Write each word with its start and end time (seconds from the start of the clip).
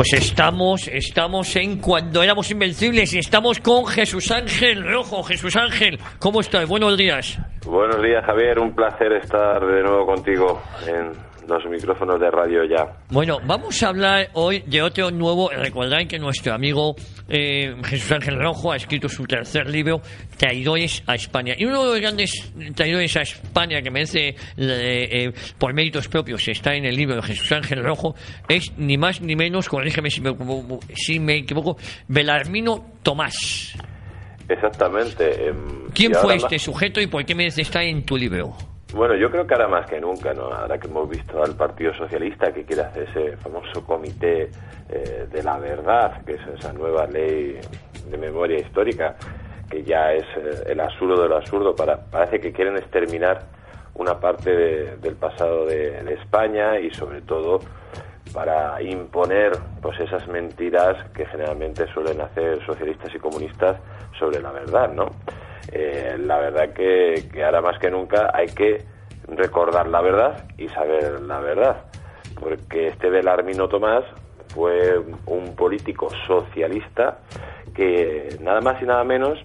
Pues 0.00 0.14
estamos, 0.14 0.88
estamos 0.88 1.54
en 1.56 1.78
cuando 1.78 2.22
éramos 2.22 2.50
invencibles 2.50 3.12
y 3.12 3.18
estamos 3.18 3.60
con 3.60 3.84
Jesús 3.84 4.30
Ángel 4.30 4.82
Rojo. 4.82 5.22
Jesús 5.22 5.54
Ángel, 5.56 5.98
¿cómo 6.18 6.40
estás? 6.40 6.66
Buenos 6.66 6.96
días. 6.96 7.38
Buenos 7.66 8.02
días, 8.02 8.24
Javier. 8.24 8.60
Un 8.60 8.74
placer 8.74 9.12
estar 9.12 9.60
de 9.60 9.82
nuevo 9.82 10.06
contigo 10.06 10.62
en 10.88 11.12
los 11.50 11.66
micrófonos 11.66 12.20
de 12.20 12.30
radio 12.30 12.64
ya. 12.64 12.86
Bueno, 13.10 13.38
vamos 13.44 13.82
a 13.82 13.88
hablar 13.88 14.28
hoy 14.34 14.62
de 14.66 14.82
otro 14.82 15.10
nuevo. 15.10 15.50
Recordad 15.50 16.06
que 16.08 16.18
nuestro 16.18 16.54
amigo 16.54 16.94
eh, 17.28 17.74
Jesús 17.84 18.12
Ángel 18.12 18.38
Rojo 18.38 18.72
ha 18.72 18.76
escrito 18.76 19.08
su 19.08 19.24
tercer 19.24 19.68
libro, 19.68 20.00
Traidores 20.36 21.02
a 21.06 21.14
España. 21.14 21.54
Y 21.56 21.64
uno 21.64 21.84
de 21.84 21.90
los 21.90 22.00
grandes 22.00 22.52
traidores 22.74 23.16
a 23.16 23.22
España 23.22 23.82
que 23.82 23.90
merece 23.90 24.28
eh, 24.28 24.36
eh, 24.56 25.32
por 25.58 25.74
méritos 25.74 26.08
propios 26.08 26.46
está 26.48 26.74
en 26.74 26.84
el 26.84 26.96
libro 26.96 27.16
de 27.16 27.22
Jesús 27.22 27.50
Ángel 27.52 27.82
Rojo 27.82 28.14
es 28.48 28.72
ni 28.78 28.96
más 28.96 29.20
ni 29.20 29.36
menos, 29.36 29.68
corrígeme 29.68 30.10
si 30.10 30.20
me, 30.20 30.34
si 30.94 31.18
me 31.18 31.36
equivoco, 31.38 31.76
Belarmino 32.08 32.84
Tomás. 33.02 33.74
Exactamente. 34.48 35.48
Em, 35.48 35.88
¿Quién 35.94 36.14
fue 36.14 36.36
este 36.36 36.58
sujeto 36.58 37.00
y 37.00 37.06
por 37.06 37.24
qué 37.24 37.34
merece 37.34 37.62
estar 37.62 37.82
en 37.82 38.04
tu 38.04 38.16
libro? 38.16 38.56
Bueno, 38.92 39.14
yo 39.14 39.30
creo 39.30 39.46
que 39.46 39.54
ahora 39.54 39.68
más 39.68 39.88
que 39.88 40.00
nunca, 40.00 40.34
¿no? 40.34 40.52
ahora 40.52 40.76
que 40.78 40.88
hemos 40.88 41.08
visto 41.08 41.40
al 41.42 41.54
Partido 41.54 41.94
Socialista 41.94 42.52
que 42.52 42.64
quiere 42.64 42.82
hacer 42.82 43.08
ese 43.08 43.36
famoso 43.36 43.84
comité 43.86 44.50
eh, 44.88 45.28
de 45.30 45.42
la 45.44 45.58
verdad, 45.58 46.24
que 46.24 46.34
es 46.34 46.40
esa 46.58 46.72
nueva 46.72 47.06
ley 47.06 47.60
de 48.10 48.18
memoria 48.18 48.58
histórica, 48.58 49.14
que 49.70 49.84
ya 49.84 50.12
es 50.12 50.24
eh, 50.36 50.64
el 50.66 50.80
absurdo 50.80 51.22
de 51.22 51.28
lo 51.28 51.36
absurdo, 51.36 51.76
para, 51.76 51.98
parece 51.98 52.40
que 52.40 52.52
quieren 52.52 52.76
exterminar 52.76 53.42
una 53.94 54.18
parte 54.18 54.50
del 54.96 55.14
pasado 55.14 55.66
de, 55.66 56.02
de, 56.02 56.14
España 56.14 56.80
y 56.80 56.90
sobre 56.90 57.20
todo 57.20 57.60
para 58.32 58.82
imponer 58.82 59.52
pues 59.80 60.00
esas 60.00 60.26
mentiras 60.26 60.96
que 61.10 61.26
generalmente 61.26 61.86
suelen 61.92 62.20
hacer 62.20 62.64
socialistas 62.66 63.14
y 63.14 63.18
comunistas 63.18 63.76
sobre 64.18 64.40
la 64.40 64.50
verdad, 64.50 64.92
¿no? 64.92 65.06
Eh, 65.72 66.16
la 66.18 66.38
verdad 66.38 66.72
que, 66.72 67.28
ahora 67.44 67.60
más 67.60 67.78
que 67.78 67.90
nunca 67.90 68.30
hay 68.34 68.46
que 68.46 68.84
recordar 69.28 69.88
la 69.88 70.00
verdad 70.00 70.44
y 70.58 70.68
saber 70.68 71.20
la 71.20 71.40
verdad, 71.40 71.84
porque 72.38 72.88
este 72.88 73.10
Belarmino 73.10 73.68
Tomás 73.68 74.04
fue 74.48 74.98
un 75.26 75.54
político 75.54 76.08
socialista 76.26 77.18
que 77.74 78.36
nada 78.40 78.60
más 78.60 78.82
y 78.82 78.84
nada 78.84 79.04
menos 79.04 79.38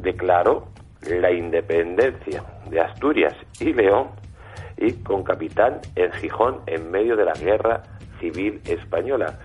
declaró 0.00 0.68
la 1.08 1.30
independencia 1.30 2.42
de 2.68 2.80
Asturias 2.80 3.34
y 3.60 3.72
León 3.72 4.08
y 4.76 4.92
con 4.92 5.22
capital 5.22 5.80
en 5.94 6.12
Gijón 6.12 6.60
en 6.66 6.90
medio 6.90 7.16
de 7.16 7.24
la 7.24 7.32
guerra 7.32 7.82
civil 8.20 8.60
española. 8.66 9.38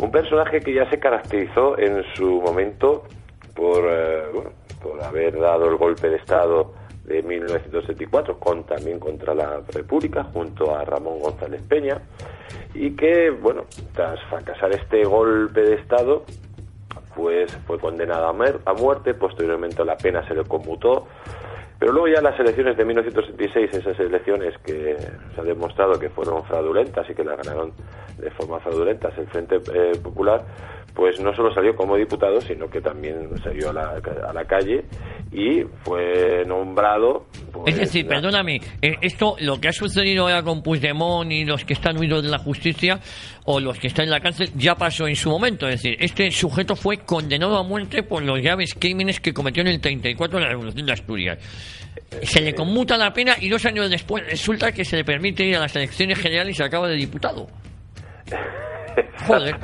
Un 0.00 0.10
personaje 0.10 0.60
que 0.60 0.74
ya 0.74 0.88
se 0.90 0.98
caracterizó 0.98 1.78
en 1.78 2.02
su 2.14 2.40
momento 2.40 3.04
por, 3.54 3.84
eh, 3.90 4.24
por 4.82 5.02
haber 5.02 5.38
dado 5.38 5.68
el 5.68 5.76
golpe 5.76 6.08
de 6.08 6.16
Estado 6.16 6.72
de 7.04 7.22
1974, 7.22 8.38
con, 8.38 8.64
también 8.64 8.98
contra 8.98 9.34
la 9.34 9.60
República, 9.72 10.24
junto 10.24 10.74
a 10.74 10.84
Ramón 10.84 11.18
González 11.20 11.62
Peña, 11.68 12.00
y 12.74 12.92
que, 12.92 13.30
bueno, 13.30 13.64
tras 13.94 14.20
fracasar 14.28 14.72
este 14.72 15.04
golpe 15.04 15.60
de 15.60 15.74
Estado, 15.74 16.24
pues 17.14 17.54
fue 17.66 17.78
condenado 17.78 18.28
a, 18.28 18.74
muerte, 18.74 19.14
posteriormente 19.14 19.84
la 19.84 19.96
pena 19.96 20.26
se 20.26 20.34
le 20.34 20.44
conmutó, 20.44 21.08
pero 21.78 21.92
luego 21.92 22.08
ya 22.08 22.22
las 22.22 22.38
elecciones 22.38 22.76
de 22.76 22.84
1976, 22.84 23.74
esas 23.74 23.98
elecciones 23.98 24.56
que 24.64 24.96
se 25.34 25.40
ha 25.40 25.44
demostrado 25.44 25.98
que 25.98 26.08
fueron 26.08 26.44
fraudulentas 26.44 27.08
y 27.10 27.14
que 27.14 27.24
las 27.24 27.36
ganaron 27.36 27.72
de 28.18 28.30
forma 28.30 28.60
fraudulenta 28.60 29.10
el 29.16 29.26
Frente 29.26 29.60
eh, 29.74 29.98
Popular, 30.00 30.44
pues 30.94 31.20
no 31.20 31.34
solo 31.34 31.52
salió 31.54 31.74
como 31.74 31.96
diputado, 31.96 32.40
sino 32.40 32.68
que 32.68 32.80
también 32.80 33.30
salió 33.42 33.70
a 33.70 33.72
la, 33.72 34.02
a 34.28 34.32
la 34.32 34.44
calle 34.44 34.84
y 35.32 35.62
fue 35.82 36.44
nombrado. 36.46 37.26
Pues, 37.50 37.74
es 37.74 37.80
decir, 37.80 38.06
perdóname, 38.06 38.60
eh, 38.82 38.96
esto, 39.00 39.36
lo 39.40 39.58
que 39.60 39.68
ha 39.68 39.72
sucedido 39.72 40.24
ahora 40.24 40.42
con 40.42 40.62
Puigdemont 40.62 41.32
y 41.32 41.44
los 41.44 41.64
que 41.64 41.72
están 41.72 41.96
huidos 41.96 42.22
de 42.22 42.28
la 42.28 42.38
justicia 42.38 43.00
o 43.44 43.58
los 43.58 43.78
que 43.78 43.86
están 43.86 44.04
en 44.04 44.10
la 44.10 44.20
cárcel 44.20 44.50
ya 44.54 44.74
pasó 44.74 45.08
en 45.08 45.16
su 45.16 45.30
momento. 45.30 45.66
Es 45.66 45.82
decir, 45.82 45.96
este 45.98 46.30
sujeto 46.30 46.76
fue 46.76 46.98
condenado 46.98 47.56
a 47.56 47.62
muerte 47.62 48.02
por 48.02 48.22
los 48.22 48.40
graves 48.40 48.74
crímenes 48.78 49.20
que 49.20 49.32
cometió 49.32 49.62
en 49.62 49.68
el 49.68 49.80
34 49.80 50.38
en 50.38 50.44
la 50.44 50.50
Revolución 50.50 50.86
de 50.86 50.92
Asturias. 50.92 51.38
Se 52.22 52.42
le 52.42 52.54
conmuta 52.54 52.98
la 52.98 53.12
pena 53.12 53.36
y 53.40 53.48
dos 53.48 53.64
años 53.64 53.88
después 53.88 54.26
resulta 54.26 54.72
que 54.72 54.84
se 54.84 54.96
le 54.96 55.04
permite 55.04 55.44
ir 55.44 55.56
a 55.56 55.60
las 55.60 55.74
elecciones 55.74 56.18
generales 56.18 56.54
y 56.54 56.58
se 56.58 56.64
acaba 56.64 56.88
de 56.88 56.96
diputado. 56.96 57.46
Joder, 59.26 59.56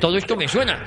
todo 0.00 0.16
esto 0.16 0.36
me 0.36 0.48
suena. 0.48 0.78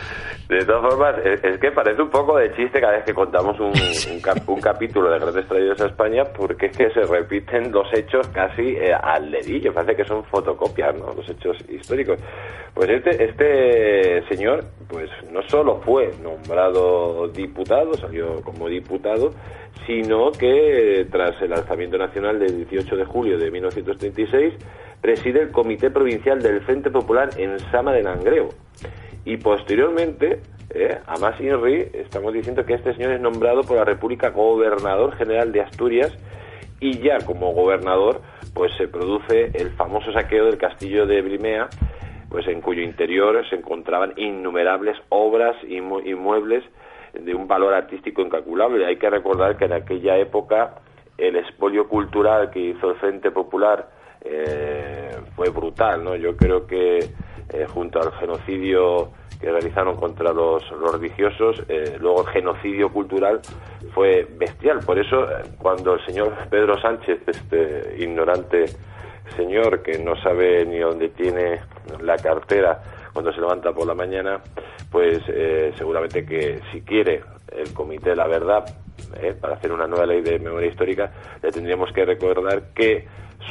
De 0.50 0.66
todas 0.66 0.94
formas, 0.94 1.16
es, 1.26 1.58
que 1.58 1.72
parece 1.72 2.02
un 2.02 2.10
poco 2.10 2.38
de 2.38 2.54
chiste 2.56 2.80
cada 2.80 2.94
vez 2.94 3.06
que 3.06 3.14
contamos 3.14 3.60
un, 3.60 3.72
un, 4.48 4.62
capítulo 4.62 5.10
de 5.10 5.20
Grandes 5.20 5.48
Traídos 5.48 5.82
a 5.82 5.86
España, 5.88 6.24
porque 6.26 6.68
es 6.68 6.78
que 6.78 6.90
se 6.92 7.02
repiten 7.02 7.72
los 7.72 7.92
hechos 7.94 8.28
casi 8.30 8.76
eh, 8.76 8.94
al 8.94 9.32
dedillo, 9.32 9.74
parece 9.74 9.96
que 9.96 10.06
son 10.06 10.24
fotocopias, 10.26 10.96
¿no? 10.96 11.14
Los 11.14 11.28
hechos 11.30 11.58
históricos. 11.70 12.20
Pues 12.74 12.90
este, 12.90 13.24
este 13.24 14.28
señor, 14.28 14.66
pues 14.88 15.10
no 15.32 15.42
solo 15.44 15.80
fue 15.82 16.12
nombrado 16.22 17.28
diputado, 17.28 17.94
salió 17.94 18.42
como 18.42 18.68
diputado, 18.68 19.32
sino 19.86 20.32
que 20.32 21.06
tras 21.12 21.42
el 21.42 21.54
alzamiento 21.54 21.98
nacional 21.98 22.40
del 22.40 22.68
18 22.68 22.96
de 22.96 23.06
julio 23.06 23.38
de 23.38 23.52
1936 23.52 24.54
preside 25.04 25.42
el 25.42 25.52
Comité 25.52 25.92
Provincial 25.92 26.42
del 26.42 26.62
Frente 26.62 26.90
Popular 26.90 27.30
en 27.36 27.60
Sama 27.72 27.92
de 27.92 28.04
Langreo. 28.04 28.48
Y 29.26 29.36
posteriormente, 29.36 30.40
eh, 30.70 30.98
a 31.06 31.18
más 31.18 31.40
Inri, 31.42 31.90
estamos 31.92 32.34
diciendo 32.34 32.66
que 32.66 32.76
este 32.76 32.94
señor 32.94 33.12
es 33.12 33.20
nombrado 33.20 33.64
por 33.64 33.76
la 33.76 33.84
República 33.84 34.30
gobernador 34.30 35.14
general 35.18 35.52
de 35.52 35.60
Asturias 35.60 36.18
y 36.80 37.00
ya 37.00 37.18
como 37.26 37.52
gobernador 37.52 38.22
pues 38.54 38.72
se 38.78 38.88
produce 38.88 39.52
el 39.54 39.72
famoso 39.72 40.14
saqueo 40.14 40.46
del 40.46 40.58
castillo 40.58 41.06
de 41.06 41.22
Brimea 41.22 41.68
pues 42.30 42.48
en 42.48 42.62
cuyo 42.62 42.82
interior 42.82 43.46
se 43.50 43.58
encontraban 43.58 44.14
innumerables 44.16 44.98
obras 45.10 45.58
y 45.68 45.80
inmuebles 45.80 46.64
de 47.14 47.36
un 47.36 47.46
valor 47.46 47.74
artístico 47.74 48.22
incalculable. 48.22 48.86
Hay 48.86 48.96
que 48.96 49.10
recordar 49.10 49.58
que 49.58 49.66
en 49.66 49.74
aquella 49.74 50.18
época 50.18 50.76
el 51.18 51.36
expolio 51.36 51.90
cultural 51.90 52.52
que 52.52 52.60
hizo 52.60 52.92
el 52.92 52.96
Frente 52.96 53.32
Popular 53.32 54.03
eh, 54.24 55.18
fue 55.36 55.50
brutal, 55.50 56.04
¿no? 56.04 56.16
Yo 56.16 56.36
creo 56.36 56.66
que 56.66 57.00
eh, 57.00 57.66
junto 57.68 58.02
al 58.02 58.12
genocidio 58.14 59.12
que 59.40 59.52
realizaron 59.52 59.98
contra 59.98 60.32
los, 60.32 60.64
religiosos, 60.94 61.64
eh, 61.68 61.98
luego 62.00 62.22
el 62.22 62.28
genocidio 62.28 62.90
cultural 62.92 63.42
fue 63.94 64.26
bestial. 64.38 64.80
Por 64.80 64.98
eso, 64.98 65.28
cuando 65.58 65.96
el 65.96 66.06
señor 66.06 66.34
Pedro 66.50 66.80
Sánchez, 66.80 67.20
este 67.28 67.96
ignorante 68.00 68.66
señor 69.36 69.82
que 69.84 69.98
no 70.00 70.16
sabe 70.22 70.66
ni 70.66 70.80
dónde 70.80 71.10
tiene 71.10 71.62
la 72.02 72.18
cartera 72.18 72.82
cuando 73.14 73.32
se 73.32 73.40
levanta 73.40 73.72
por 73.72 73.88
la 73.88 73.94
mañana, 73.94 74.42
pues 74.92 75.20
seguramente 75.78 76.26
que 76.26 76.60
si 76.72 76.82
quiere 76.82 77.22
el 77.52 77.74
Comité 77.74 78.10
de 78.12 78.16
la 78.16 78.28
Verdad, 78.28 78.66
para 79.40 79.56
hacer 79.56 79.72
una 79.72 79.88
nueva 79.88 80.06
ley 80.06 80.22
de 80.22 80.40
memoria 80.40 80.70
histórica, 80.70 81.12
le 81.42 81.52
tendríamos 81.52 81.92
que 81.94 82.06
recordar 82.06 82.74
que 82.74 83.06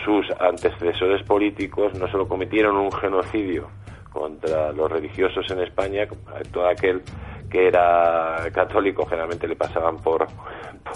sus 0.05 0.27
antecesores 0.41 1.23
políticos 1.25 1.95
no 1.95 2.09
solo 2.09 2.27
cometieron 2.27 2.77
un 2.77 2.91
genocidio 2.93 3.69
contra 4.11 4.73
los 4.73 4.91
religiosos 4.91 5.51
en 5.51 5.61
España, 5.61 6.07
todo 6.53 6.69
aquel 6.69 7.03
que 7.51 7.69
era 7.69 8.49
católico 8.53 9.07
generalmente 9.07 9.47
le 9.47 9.57
pasaban 9.57 9.99
por, 9.99 10.27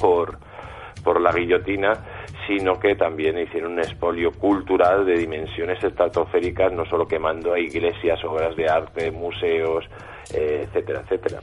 por, 0.00 0.39
por 1.06 1.20
la 1.20 1.30
guillotina, 1.30 1.92
sino 2.48 2.80
que 2.80 2.97
también 2.97 3.38
hicieron 3.38 3.74
un 3.74 3.78
expolio 3.78 4.32
cultural 4.32 5.06
de 5.06 5.16
dimensiones 5.16 5.82
estratosféricas, 5.82 6.72
no 6.72 6.84
solo 6.84 7.06
quemando 7.06 7.53
a 7.53 7.60
iglesias, 7.60 8.24
obras 8.24 8.56
de 8.56 8.68
arte, 8.68 9.12
museos, 9.12 9.84
eh, 10.34 10.66
etcétera, 10.66 11.02
etcétera. 11.04 11.40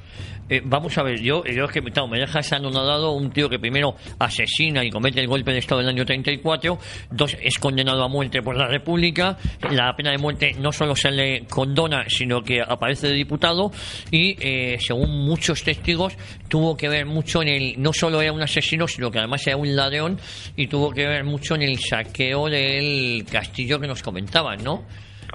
Eh, 0.50 0.62
vamos 0.64 0.98
a 0.98 1.04
ver, 1.04 1.22
yo, 1.22 1.44
yo 1.46 1.66
es 1.66 1.72
que 1.72 1.82
me 1.82 2.20
deja 2.20 2.42
anonadado 2.52 3.12
un 3.12 3.32
tío 3.32 3.50
que 3.50 3.58
primero 3.58 3.96
asesina 4.20 4.84
y 4.84 4.90
comete 4.90 5.22
el 5.22 5.28
golpe 5.28 5.52
de 5.54 5.60
Estado 5.60 5.82
en 5.82 5.88
el 5.88 5.96
año 5.96 6.06
34, 6.06 6.78
dos, 7.12 7.38
es 7.42 7.58
condenado 7.60 8.04
a 8.04 8.10
muerte 8.10 8.42
por 8.42 8.56
la 8.58 8.68
República, 8.68 9.38
la 9.72 9.96
pena 9.96 10.12
de 10.12 10.18
muerte 10.18 10.56
no 10.60 10.72
solo 10.72 10.96
se 10.96 11.12
le 11.12 11.46
condona, 11.46 12.06
sino 12.10 12.42
que 12.42 12.62
aparece 12.62 13.08
de 13.08 13.14
diputado 13.14 13.72
y, 14.12 14.36
eh, 14.40 14.78
según 14.80 15.26
muchos 15.26 15.64
testigos, 15.64 16.18
tuvo 16.50 16.76
que 16.76 16.90
ver 16.90 17.06
mucho 17.06 17.42
en 17.42 17.48
el, 17.48 17.82
no 17.82 17.94
solo 17.94 18.22
era 18.22 18.34
un 18.34 18.42
asesino, 18.42 18.88
sino 18.88 19.10
que 19.10 19.20
además 19.20 19.48
era 19.48 19.56
un 19.56 19.76
ladrón 19.76 20.20
y 20.58 20.68
tuvo 20.68 20.92
que 20.92 21.08
ver 21.08 21.24
mucho 21.24 21.56
en 21.56 21.62
el 21.62 21.80
saqueo 21.80 22.50
del 22.50 23.26
castillo 23.32 23.80
que 23.80 23.88
nos 23.88 24.04
comentaban, 24.04 24.64
¿no? 24.64 24.84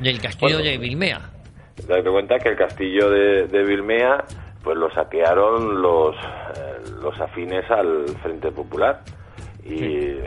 Del 0.00 0.20
castillo 0.20 0.58
de 0.58 0.76
Vilmea. 0.78 1.37
Date 1.86 2.10
cuenta 2.10 2.38
que 2.38 2.50
el 2.50 2.56
castillo 2.56 3.10
de, 3.10 3.46
de 3.46 3.64
Vilmea 3.64 4.24
pues 4.62 4.76
lo 4.76 4.90
saquearon 4.90 5.80
los, 5.80 6.16
eh, 6.16 6.90
los 7.00 7.18
afines 7.20 7.70
al 7.70 8.06
Frente 8.22 8.50
Popular 8.50 9.00
y 9.64 10.18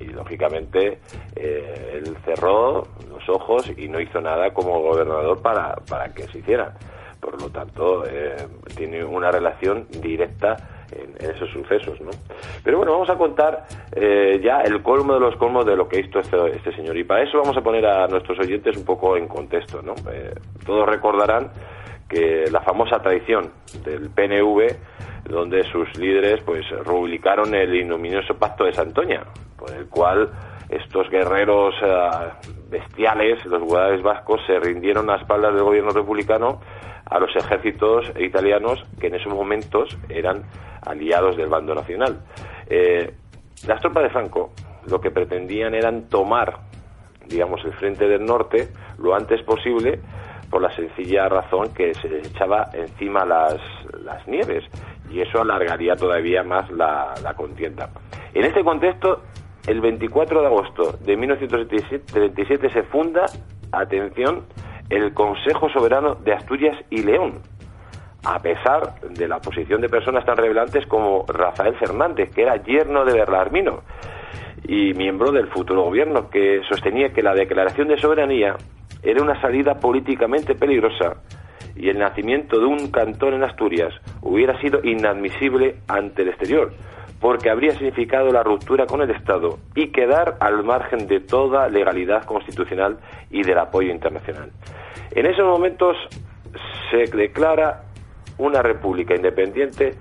y 0.00 0.06
lógicamente 0.06 0.98
eh, 1.36 2.00
él 2.02 2.16
cerró 2.24 2.88
los 3.08 3.28
ojos 3.28 3.70
y 3.76 3.86
no 3.88 4.00
hizo 4.00 4.20
nada 4.20 4.52
como 4.52 4.80
gobernador 4.80 5.40
para, 5.40 5.76
para 5.88 6.12
que 6.12 6.24
se 6.24 6.38
hiciera. 6.38 6.74
Por 7.20 7.40
lo 7.40 7.50
tanto, 7.50 8.04
eh, 8.06 8.34
tiene 8.74 9.04
una 9.04 9.30
relación 9.30 9.86
directa 10.00 10.56
en, 10.92 11.14
esos 11.30 11.50
sucesos, 11.50 12.00
¿no? 12.00 12.10
Pero 12.64 12.78
bueno, 12.78 12.92
vamos 12.92 13.10
a 13.10 13.16
contar 13.16 13.64
eh, 13.92 14.40
ya 14.42 14.60
el 14.62 14.82
colmo 14.82 15.14
de 15.14 15.20
los 15.20 15.36
colmos 15.36 15.66
de 15.66 15.76
lo 15.76 15.88
que 15.88 16.00
hizo 16.00 16.18
este, 16.18 16.36
este, 16.56 16.74
señor 16.74 16.96
y 16.96 17.04
para 17.04 17.22
eso 17.22 17.38
vamos 17.38 17.56
a 17.56 17.60
poner 17.60 17.86
a 17.86 18.06
nuestros 18.08 18.38
oyentes 18.38 18.76
un 18.76 18.84
poco 18.84 19.16
en 19.16 19.28
contexto, 19.28 19.82
¿no? 19.82 19.94
todos 20.64 20.88
recordarán 20.88 21.50
que 22.08 22.46
la 22.50 22.60
famosa 22.60 23.00
traición 23.00 23.50
del 23.84 24.10
PNV 24.10 25.28
donde 25.28 25.62
sus 25.70 25.96
líderes 25.96 26.42
pues 26.44 26.68
rubricaron 26.84 27.54
el 27.54 27.74
ignominioso 27.74 28.34
pacto 28.36 28.64
de 28.64 28.72
Santoña, 28.72 29.22
por 29.56 29.70
el 29.70 29.86
cual 29.86 30.30
estos 30.68 31.08
guerreros 31.10 31.74
eh, 31.82 32.10
bestiales, 32.68 33.44
los 33.46 33.62
guardias 33.62 34.02
vascos, 34.02 34.40
se 34.46 34.58
rindieron 34.58 35.10
a 35.10 35.16
espaldas 35.16 35.54
del 35.54 35.64
gobierno 35.64 35.90
republicano 35.90 36.60
a 37.10 37.18
los 37.18 37.34
ejércitos 37.36 38.10
italianos 38.18 38.82
que 39.00 39.08
en 39.08 39.16
esos 39.16 39.32
momentos 39.32 39.96
eran 40.08 40.44
aliados 40.86 41.36
del 41.36 41.48
bando 41.48 41.74
nacional. 41.74 42.20
Eh, 42.68 43.12
las 43.66 43.80
tropas 43.80 44.04
de 44.04 44.10
Franco 44.10 44.52
lo 44.88 45.00
que 45.00 45.10
pretendían 45.10 45.74
eran 45.74 46.08
tomar, 46.08 46.60
digamos, 47.26 47.64
el 47.64 47.72
frente 47.74 48.08
del 48.08 48.24
norte 48.24 48.68
lo 48.98 49.14
antes 49.14 49.42
posible 49.42 50.00
por 50.50 50.62
la 50.62 50.74
sencilla 50.74 51.28
razón 51.28 51.72
que 51.74 51.94
se 51.94 52.18
echaba 52.18 52.70
encima 52.72 53.24
las, 53.24 53.58
las 54.02 54.26
nieves 54.26 54.64
y 55.10 55.20
eso 55.20 55.40
alargaría 55.40 55.96
todavía 55.96 56.42
más 56.42 56.70
la, 56.70 57.14
contienda. 57.36 57.90
En 58.34 58.44
este 58.44 58.62
contexto, 58.62 59.22
el 59.66 59.80
24 59.80 60.40
de 60.40 60.46
agosto 60.46 60.92
de 61.00 61.16
1937 61.16 62.70
se 62.70 62.82
funda, 62.84 63.26
atención, 63.72 64.44
el 64.90 65.14
Consejo 65.14 65.70
Soberano 65.70 66.16
de 66.16 66.34
Asturias 66.34 66.76
y 66.90 67.02
León, 67.02 67.38
a 68.24 68.40
pesar 68.40 69.00
de 69.00 69.28
la 69.28 69.36
oposición 69.36 69.80
de 69.80 69.88
personas 69.88 70.26
tan 70.26 70.36
revelantes 70.36 70.84
como 70.86 71.24
Rafael 71.26 71.74
Fernández, 71.76 72.30
que 72.34 72.42
era 72.42 72.62
yerno 72.62 73.04
de 73.04 73.14
Berlarmino 73.14 73.82
y 74.66 74.92
miembro 74.94 75.32
del 75.32 75.48
futuro 75.48 75.84
gobierno, 75.84 76.28
que 76.28 76.60
sostenía 76.68 77.12
que 77.12 77.22
la 77.22 77.34
declaración 77.34 77.88
de 77.88 77.98
soberanía 77.98 78.56
era 79.02 79.22
una 79.22 79.40
salida 79.40 79.76
políticamente 79.76 80.54
peligrosa 80.54 81.16
y 81.76 81.88
el 81.88 81.98
nacimiento 81.98 82.58
de 82.58 82.66
un 82.66 82.90
cantón 82.90 83.34
en 83.34 83.44
Asturias 83.44 83.94
hubiera 84.20 84.60
sido 84.60 84.80
inadmisible 84.82 85.76
ante 85.88 86.22
el 86.22 86.28
exterior, 86.28 86.72
porque 87.20 87.50
habría 87.50 87.72
significado 87.72 88.32
la 88.32 88.42
ruptura 88.42 88.86
con 88.86 89.02
el 89.02 89.10
Estado 89.10 89.58
y 89.74 89.88
quedar 89.88 90.36
al 90.40 90.64
margen 90.64 91.06
de 91.06 91.20
toda 91.20 91.68
legalidad 91.68 92.24
constitucional 92.24 92.98
y 93.30 93.42
del 93.42 93.58
apoyo 93.58 93.92
internacional. 93.92 94.50
En 95.12 95.26
esos 95.26 95.44
momentos 95.44 95.96
se 96.90 97.16
declara 97.16 97.82
una 98.38 98.62
república 98.62 99.14
independiente 99.14 99.94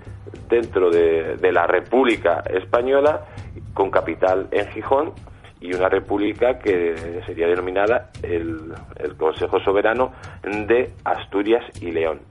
dentro 0.47 0.89
de, 0.89 1.37
la 1.51 1.67
República 1.67 2.43
Española 2.49 3.25
con 3.73 3.91
capital 3.91 4.47
en 4.51 4.67
Gijón 4.67 5.13
y 5.59 5.73
una 5.73 5.89
república 5.89 6.57
que 6.59 7.21
sería 7.25 7.47
denominada 7.47 8.11
el, 8.23 8.73
Consejo 9.17 9.59
Soberano 9.59 10.13
de 10.43 10.93
Asturias 11.03 11.63
y 11.81 11.91
León. 11.91 12.21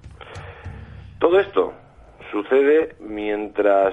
Todo 1.19 1.39
esto 1.39 1.75
sucede 2.31 2.97
mientras 3.01 3.93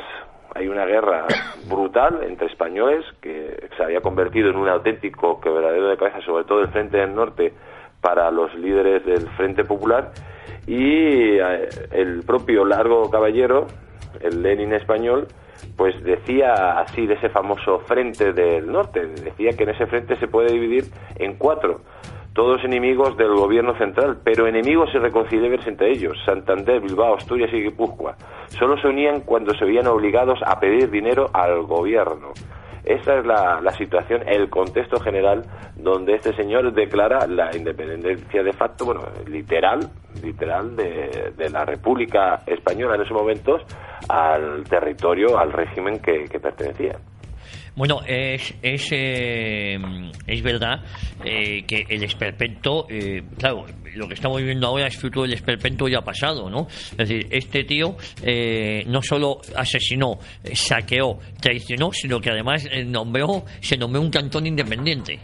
hay 0.56 0.70
una 0.70 0.86
guerra 0.86 1.28
brutal 1.70 2.24
entre 2.24 2.48
españoles 2.48 3.06
que 3.22 3.68
se 3.76 3.84
había 3.84 4.00
convertido 4.00 4.50
en 4.50 4.56
un 4.56 4.70
auténtico 4.70 5.40
quebradero 5.42 5.90
de 5.90 5.98
cabeza, 5.98 6.22
sobre 6.22 6.46
todo 6.46 6.62
el 6.62 6.70
Frente 6.70 6.98
del 6.98 7.14
Norte, 7.14 7.54
para 8.00 8.32
los 8.32 8.56
líderes 8.56 9.06
del 9.06 9.28
Frente 9.32 9.66
Popular. 9.66 10.12
Y 10.66 11.38
eh, 11.38 11.70
el 11.92 12.24
propio 12.24 12.64
Largo 12.64 13.12
Caballero, 13.12 13.68
el 14.22 14.42
Lenin 14.42 14.74
español, 14.74 15.28
pues 15.76 16.02
decía 16.04 16.80
así 16.80 17.06
de 17.06 17.16
ese 17.16 17.30
famoso 17.30 17.80
frente 17.80 18.32
del 18.32 18.72
norte, 18.72 19.06
decía 19.08 19.52
que 19.58 19.64
en 19.64 19.70
ese 19.70 19.88
frente 19.88 20.16
se 20.18 20.28
puede 20.28 20.54
dividir 20.54 20.86
en 21.18 21.36
cuatro, 21.36 21.82
todos 22.36 22.66
enemigos 22.66 23.16
del 23.16 23.34
gobierno 23.34 23.78
central, 23.78 24.18
pero 24.22 24.46
enemigos 24.46 24.94
irreconciliables 24.94 25.66
entre 25.68 25.92
ellos, 25.92 26.18
Santander, 26.26 26.82
Bilbao, 26.82 27.16
Asturias 27.16 27.50
y 27.54 27.62
Guipúzcoa. 27.62 28.18
Solo 28.50 28.78
se 28.78 28.90
unían 28.90 29.22
cuando 29.22 29.54
se 29.54 29.64
veían 29.64 29.88
obligados 29.88 30.40
a 30.46 30.60
pedir 30.60 30.92
dinero 30.92 31.30
al 31.32 31.64
gobierno. 31.64 32.34
Esa 32.84 33.20
es 33.20 33.26
la, 33.26 33.72
situación, 33.72 34.22
el 34.28 34.50
contexto 34.50 35.00
general 35.00 35.44
donde 35.78 36.16
este 36.16 36.36
señor 36.36 36.74
declara 36.74 37.26
la 37.26 37.56
independencia 37.56 38.44
de 38.44 38.52
facto, 38.52 38.86
bueno, 38.86 39.02
literal, 39.28 39.90
literal 40.22 40.76
de, 40.76 41.50
la 41.50 41.64
República 41.64 42.42
Española 42.46 42.96
en 42.96 43.02
esos 43.02 43.18
momentos 43.18 43.62
al 44.10 44.66
territorio, 44.66 45.40
al 45.40 45.54
régimen 45.54 46.00
que, 46.00 46.28
pertenecía. 46.40 46.98
Bueno, 47.76 48.00
es, 48.08 48.54
es, 48.62 48.90
eh, 48.92 49.78
es 50.26 50.44
verdad 50.44 50.80
eh, 51.26 51.66
que 51.68 51.86
el 51.90 52.04
esperpento, 52.04 52.88
eh, 52.90 53.22
claro, 53.38 53.66
lo 53.96 54.08
que 54.08 54.14
estamos 54.14 54.38
viviendo 54.38 54.68
ahora 54.68 54.88
es 54.88 54.98
fruto 54.98 55.24
del 55.24 55.34
esperpento 55.34 55.88
ya 55.88 56.02
pasado, 56.02 56.50
¿no? 56.50 56.68
Es 56.68 56.98
decir, 56.98 57.28
este 57.30 57.64
tío 57.64 57.96
eh, 58.24 58.84
no 58.88 59.02
solo 59.02 59.42
asesinó, 59.56 60.20
saqueó, 60.54 61.20
traicionó, 61.42 61.92
sino 61.92 62.20
que 62.20 62.30
además 62.30 62.66
eh, 62.72 62.86
nombró, 62.86 63.44
se 63.60 63.78
nombró 63.78 64.02
un 64.02 64.12
cantón 64.12 64.48
independiente. 64.48 65.20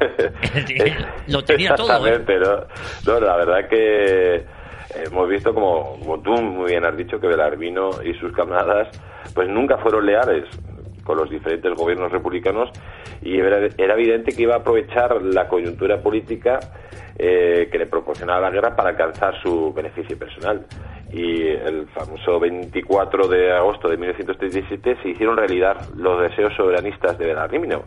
lo 1.28 1.42
tenía 1.44 1.74
todo. 1.74 2.06
¿eh? 2.06 2.20
¿no? 3.06 3.20
la 3.20 3.36
verdad 3.36 3.68
que 3.68 4.44
hemos 5.04 5.28
visto 5.28 5.54
como, 5.54 5.98
como 6.00 6.20
tú 6.20 6.32
muy 6.32 6.70
bien 6.70 6.84
has 6.84 6.96
dicho 6.96 7.18
que 7.18 7.26
Belarmino 7.26 7.90
y 8.04 8.12
sus 8.14 8.32
camaradas 8.32 8.88
pues 9.34 9.48
nunca 9.48 9.78
fueron 9.78 10.06
leales 10.06 10.44
con 11.04 11.16
los 11.16 11.30
diferentes 11.30 11.74
gobiernos 11.74 12.12
republicanos 12.12 12.70
y 13.22 13.38
era, 13.38 13.94
evidente 13.94 14.32
que 14.32 14.42
iba 14.42 14.54
a 14.54 14.58
aprovechar 14.58 15.22
la 15.22 15.48
coyuntura 15.48 16.00
política 16.00 16.60
eh, 17.18 17.68
que 17.70 17.78
le 17.78 17.86
proporcionaba 17.86 18.40
la 18.40 18.50
guerra 18.50 18.74
para 18.74 18.90
alcanzar 18.90 19.40
su 19.42 19.72
beneficio 19.72 20.18
personal. 20.18 20.66
Y 21.12 21.46
el 21.46 21.86
famoso 21.88 22.40
24 22.40 23.28
de 23.28 23.52
agosto 23.52 23.88
de 23.88 23.96
1937 23.98 24.96
se 25.02 25.08
hicieron 25.10 25.36
realidad 25.36 25.76
los 25.94 26.22
deseos 26.22 26.54
soberanistas 26.56 27.18
de 27.18 27.26
Belarmino, 27.26 27.84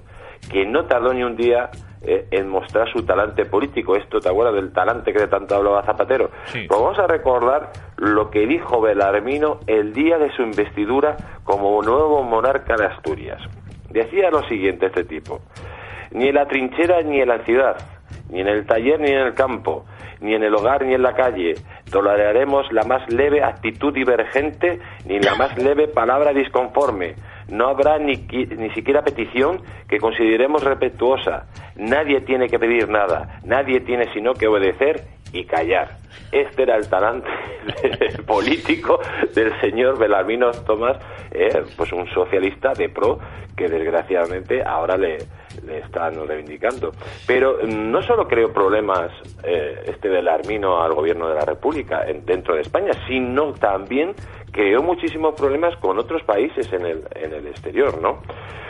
que 0.52 0.66
no 0.66 0.86
tardó 0.86 1.14
ni 1.14 1.24
un 1.24 1.36
día 1.36 1.70
eh, 2.08 2.28
en 2.30 2.50
mostrar 2.50 2.92
su 2.92 3.04
talante 3.04 3.46
político. 3.46 3.96
Esto, 3.96 4.20
¿te 4.20 4.30
acuerdas 4.30 4.54
del 4.54 4.72
talante 4.72 5.12
que 5.12 5.20
de 5.20 5.28
tanto 5.28 5.56
hablaba 5.56 5.82
Zapatero? 5.84 6.30
Pues 6.52 6.68
vamos 6.70 7.00
a 7.00 7.08
recordar 7.08 7.72
lo 7.98 8.30
que 8.30 8.46
dijo 8.46 8.80
Belarmino 8.80 9.60
el 9.66 9.92
día 9.92 10.20
de 10.20 10.32
su 10.36 10.44
investidura 10.44 11.18
como 11.44 11.82
nuevo 11.82 12.22
monarca 12.22 12.76
de 12.76 12.86
Asturias. 12.86 13.42
Decía 13.90 14.30
lo 14.30 14.48
siguiente 14.48 14.88
este 14.88 15.04
tipo, 15.06 15.42
ni 16.12 16.28
en 16.28 16.36
la 16.36 16.48
trinchera 16.48 17.02
ni 17.02 17.22
en 17.22 17.28
la 17.28 17.40
ciudad, 17.40 17.78
ni 18.30 18.42
en 18.42 18.50
el 18.50 18.68
taller 18.68 19.00
ni 19.00 19.10
en 19.10 19.20
el 19.20 19.34
campo, 19.34 19.86
ni 20.22 20.36
en 20.36 20.44
el 20.44 20.54
hogar 20.54 20.86
ni 20.86 20.94
en 20.94 21.02
la 21.02 21.14
calle. 21.14 21.56
Toleraremos 21.90 22.72
la 22.72 22.84
más 22.84 23.12
leve 23.12 23.44
actitud 23.44 23.94
divergente 23.94 24.80
ni 25.08 25.20
la 25.20 25.36
más 25.36 25.58
leve 25.58 25.88
palabra 25.88 26.34
disconforme. 26.34 27.16
No 27.50 27.68
habrá 27.68 28.00
ni, 28.00 28.16
ni 28.58 28.70
siquiera 28.72 29.04
petición 29.04 29.62
que 29.88 30.00
consideremos 30.00 30.64
respetuosa. 30.64 31.48
Nadie 31.76 32.22
tiene 32.22 32.48
que 32.48 32.60
pedir 32.60 32.90
nada. 32.90 33.40
Nadie 33.44 33.82
tiene 33.82 34.12
sino 34.14 34.34
que 34.34 34.48
obedecer 34.48 35.04
y 35.32 35.46
callar. 35.46 35.98
Este 36.32 36.64
era 36.64 36.78
el 36.78 36.88
talante 36.90 37.28
político 38.28 39.00
del 39.34 39.60
señor 39.62 39.98
Belarmino 39.98 40.52
Tomás, 40.52 40.98
eh, 41.32 41.64
pues 41.76 41.92
un 41.92 42.08
socialista 42.08 42.74
de 42.74 42.90
pro 42.90 43.20
que 43.56 43.68
desgraciadamente 43.68 44.64
ahora 44.64 44.98
le, 44.98 45.18
le 45.66 45.80
están 45.80 46.16
reivindicando. 46.28 46.92
Pero 47.28 47.58
no 47.66 48.02
solo 48.02 48.28
creó 48.28 48.52
problemas 48.52 49.12
eh, 49.44 49.84
este 49.88 50.10
Belarmino 50.10 50.82
al 50.82 50.94
gobierno 50.94 51.30
de 51.30 51.36
la 51.36 51.46
República 51.46 52.06
en, 52.08 52.26
dentro 52.26 52.56
de 52.56 52.62
España, 52.62 52.92
sino 53.08 53.54
también 53.54 54.14
creó 54.56 54.82
muchísimos 54.82 55.36
problemas 55.36 55.76
con 55.78 56.00
otros 56.00 56.24
países 56.24 56.72
en 56.72 56.86
el, 56.86 57.04
en 57.14 57.34
el 57.34 57.46
exterior, 57.48 58.02
¿no? 58.02 58.22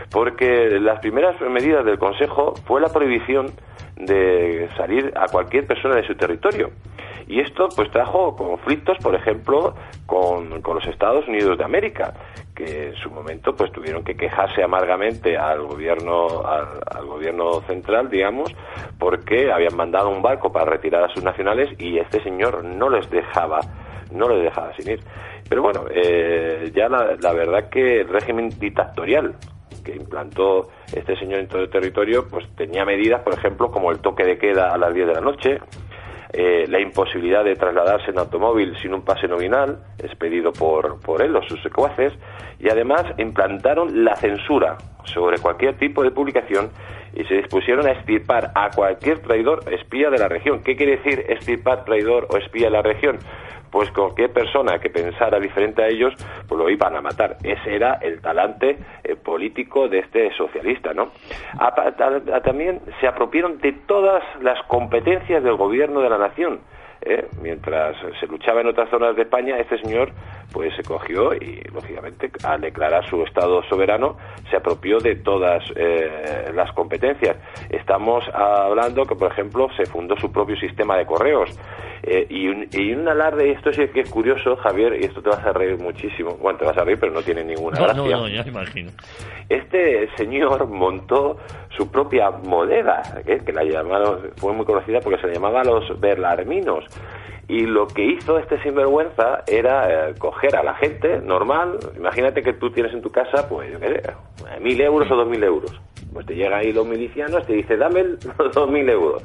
Porque 0.09 0.79
las 0.79 0.99
primeras 0.99 1.39
medidas 1.41 1.85
del 1.85 1.99
Consejo 1.99 2.55
fue 2.65 2.81
la 2.81 2.89
prohibición 2.89 3.51
de 3.95 4.67
salir 4.75 5.13
a 5.15 5.27
cualquier 5.27 5.67
persona 5.67 5.95
de 5.97 6.07
su 6.07 6.15
territorio. 6.15 6.71
Y 7.27 7.39
esto 7.39 7.69
pues 7.75 7.91
trajo 7.91 8.35
conflictos, 8.35 8.97
por 8.97 9.13
ejemplo, 9.13 9.75
con, 10.07 10.61
con, 10.63 10.75
los 10.75 10.87
Estados 10.87 11.27
Unidos 11.27 11.57
de 11.57 11.63
América, 11.63 12.13
que 12.55 12.87
en 12.87 12.95
su 12.95 13.11
momento 13.11 13.55
pues 13.55 13.71
tuvieron 13.71 14.03
que 14.03 14.15
quejarse 14.15 14.63
amargamente 14.63 15.37
al 15.37 15.61
gobierno, 15.67 16.43
al, 16.45 17.05
gobierno 17.05 17.61
central, 17.61 18.09
digamos, 18.09 18.55
porque 18.97 19.51
habían 19.51 19.75
mandado 19.75 20.09
un 20.09 20.23
barco 20.23 20.51
para 20.51 20.65
retirar 20.65 21.03
a 21.03 21.13
sus 21.13 21.23
nacionales 21.23 21.69
y 21.79 21.99
este 21.99 22.23
señor 22.23 22.63
no 22.63 22.89
les 22.89 23.09
dejaba, 23.09 23.59
no 24.11 24.29
les 24.29 24.43
dejaba 24.43 24.73
sin 24.75 24.91
ir. 24.91 24.99
Pero 25.47 25.61
bueno, 25.61 25.85
eh, 25.91 26.71
ya 26.75 26.89
la, 26.89 27.15
la 27.21 27.33
verdad 27.33 27.69
que 27.69 28.01
el 28.01 28.07
régimen 28.07 28.49
dictatorial 28.59 29.35
que 29.83 29.95
implantó 29.95 30.69
este 30.93 31.15
señor 31.17 31.39
en 31.39 31.47
todo 31.47 31.61
el 31.61 31.69
territorio, 31.69 32.27
pues 32.27 32.45
tenía 32.55 32.83
medidas, 32.83 33.21
por 33.21 33.33
ejemplo, 33.33 33.69
como 33.71 33.91
el 33.91 33.99
toque 33.99 34.25
de 34.25 34.37
queda 34.37 34.73
a 34.73 34.77
las 34.77 34.93
10 34.93 35.07
de 35.07 35.13
la 35.13 35.21
noche, 35.21 35.59
eh, 36.33 36.65
la 36.67 36.81
imposibilidad 36.81 37.45
de 37.45 37.55
trasladarse 37.55 38.11
en 38.11 38.19
automóvil 38.19 38.75
sin 38.81 38.93
un 38.93 39.03
pase 39.03 39.27
nominal, 39.27 39.79
expedido 39.99 40.51
por, 40.51 40.99
por 40.99 41.21
él 41.21 41.35
o 41.35 41.43
sus 41.43 41.61
secuaces, 41.61 42.11
y 42.59 42.69
además 42.69 43.05
implantaron 43.17 44.03
la 44.03 44.15
censura 44.15 44.77
sobre 45.05 45.37
cualquier 45.37 45.77
tipo 45.77 46.03
de 46.03 46.11
publicación 46.11 46.71
y 47.15 47.23
se 47.25 47.35
dispusieron 47.35 47.87
a 47.87 47.91
extirpar 47.91 48.51
a 48.55 48.69
cualquier 48.69 49.19
traidor 49.19 49.63
espía 49.71 50.09
de 50.09 50.17
la 50.17 50.27
región. 50.27 50.61
¿Qué 50.63 50.75
quiere 50.75 50.97
decir 50.97 51.25
extirpar 51.29 51.85
traidor 51.85 52.27
o 52.29 52.37
espía 52.37 52.65
de 52.65 52.71
la 52.71 52.81
región? 52.81 53.17
pues 53.75 53.91
cualquier 53.91 54.31
persona 54.31 54.79
que 54.79 54.89
pensara 54.89 55.37
diferente 55.37 55.83
a 55.83 55.87
ellos, 55.87 56.13
pues 56.47 56.57
lo 56.57 56.69
iban 56.69 56.95
a 56.95 57.01
matar. 57.01 57.35
Ese 57.43 57.75
era 57.75 57.95
el 57.95 58.21
talante 58.21 58.77
eh, 59.03 59.17
político 59.17 59.89
de 59.89 59.99
este 59.99 60.31
socialista, 60.37 60.93
¿no? 60.93 61.09
también 62.45 62.79
se 63.01 63.07
apropiaron 63.07 63.57
de 63.57 63.73
todas 63.85 64.23
las 64.41 64.65
competencias 64.67 65.43
del 65.43 65.57
gobierno 65.57 65.99
de 65.99 66.09
la 66.09 66.17
nación. 66.17 66.61
¿Eh? 67.05 67.27
mientras 67.41 67.95
se 68.19 68.27
luchaba 68.27 68.61
en 68.61 68.67
otras 68.67 68.89
zonas 68.89 69.15
de 69.15 69.21
España, 69.23 69.57
este 69.57 69.79
señor 69.79 70.11
pues 70.51 70.75
se 70.75 70.83
cogió 70.83 71.33
y, 71.33 71.61
lógicamente, 71.73 72.31
al 72.43 72.61
declarar 72.61 73.07
su 73.09 73.21
Estado 73.23 73.61
soberano, 73.63 74.17
se 74.49 74.57
apropió 74.57 74.99
de 74.99 75.15
todas 75.17 75.63
eh, 75.75 76.51
las 76.53 76.71
competencias. 76.73 77.37
Estamos 77.69 78.23
hablando 78.33 79.05
que, 79.05 79.15
por 79.15 79.31
ejemplo, 79.31 79.67
se 79.75 79.85
fundó 79.85 80.15
su 80.17 80.31
propio 80.31 80.55
sistema 80.57 80.97
de 80.97 81.05
correos. 81.05 81.49
Eh, 82.07 82.27
y, 82.29 82.47
un, 82.47 82.67
y 82.71 82.93
un 82.93 83.07
alarde, 83.07 83.47
y 83.47 83.51
esto 83.51 83.73
sí 83.73 83.87
que 83.87 84.01
es 84.01 84.09
curioso, 84.11 84.55
Javier, 84.57 84.95
y 85.01 85.05
esto 85.05 85.23
te 85.23 85.29
vas 85.29 85.43
a 85.43 85.51
reír 85.53 85.79
muchísimo. 85.79 86.37
Bueno, 86.37 86.59
te 86.59 86.65
vas 86.65 86.77
a 86.77 86.83
reír, 86.83 86.99
pero 86.99 87.11
no 87.11 87.23
tiene 87.23 87.43
ninguna 87.43 87.79
gracia. 87.79 87.95
No, 87.95 88.21
no, 88.21 88.27
ya 88.27 88.43
imagino. 88.45 88.91
Este 89.49 90.07
señor 90.15 90.67
montó 90.67 91.37
su 91.75 91.89
propia 91.89 92.29
moneda, 92.29 93.01
¿eh? 93.25 93.41
que 93.43 93.51
la 93.51 93.63
llamaron, 93.63 94.19
fue 94.37 94.53
muy 94.53 94.65
conocida 94.65 94.99
porque 94.99 95.19
se 95.19 95.27
le 95.27 95.33
llamaba 95.33 95.63
los 95.63 95.99
berlarminos 95.99 96.85
y 97.47 97.65
lo 97.65 97.87
que 97.87 98.03
hizo 98.03 98.39
este 98.39 98.61
sinvergüenza 98.61 99.43
era 99.47 100.09
eh, 100.09 100.15
coger 100.17 100.55
a 100.55 100.63
la 100.63 100.73
gente 100.75 101.19
normal, 101.19 101.77
imagínate 101.95 102.41
que 102.41 102.53
tú 102.53 102.71
tienes 102.71 102.93
en 102.93 103.01
tu 103.01 103.11
casa, 103.11 103.47
pues, 103.47 103.69
mil 104.61 104.81
euros 104.81 105.09
o 105.11 105.15
dos 105.15 105.27
mil 105.27 105.43
euros. 105.43 105.71
Pues 106.15 106.27
te 106.27 106.33
llega 106.33 106.59
ahí 106.59 106.71
los 106.71 106.87
milicianos, 106.87 107.45
te 107.45 107.51
dice, 107.51 107.75
dame 107.75 108.05
los 108.37 108.53
dos 108.55 108.69
mil 108.69 108.87
euros. 108.89 109.21